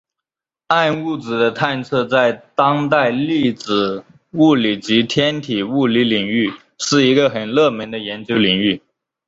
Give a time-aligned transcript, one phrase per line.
[0.69, 8.81] 暗物质的探测在当代粒子物理及天体物理领域是一个很热门的研究领域。